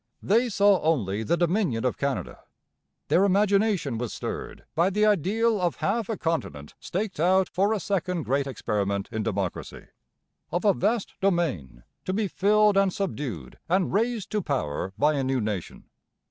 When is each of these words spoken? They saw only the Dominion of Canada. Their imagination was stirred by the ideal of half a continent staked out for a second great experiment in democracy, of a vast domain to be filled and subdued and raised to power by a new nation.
They 0.23 0.49
saw 0.49 0.81
only 0.81 1.21
the 1.21 1.37
Dominion 1.37 1.85
of 1.85 1.95
Canada. 1.99 2.39
Their 3.09 3.23
imagination 3.23 3.99
was 3.99 4.11
stirred 4.11 4.65
by 4.73 4.89
the 4.89 5.05
ideal 5.05 5.61
of 5.61 5.75
half 5.75 6.09
a 6.09 6.17
continent 6.17 6.73
staked 6.79 7.19
out 7.19 7.47
for 7.47 7.71
a 7.71 7.79
second 7.79 8.23
great 8.23 8.47
experiment 8.47 9.09
in 9.11 9.21
democracy, 9.21 9.85
of 10.51 10.65
a 10.65 10.73
vast 10.73 11.13
domain 11.21 11.83
to 12.05 12.13
be 12.13 12.27
filled 12.27 12.77
and 12.77 12.91
subdued 12.91 13.59
and 13.69 13.93
raised 13.93 14.31
to 14.31 14.41
power 14.41 14.91
by 14.97 15.13
a 15.13 15.23
new 15.23 15.39
nation. 15.39 15.83